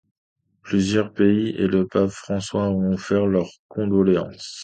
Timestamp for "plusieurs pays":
0.63-1.49